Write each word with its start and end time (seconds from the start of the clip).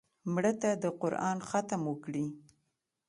مړه 0.33 0.53
ته 0.61 0.69
د 0.83 0.85
قرآن 1.01 1.37
ختم 1.49 1.81
وکړې 1.89 2.25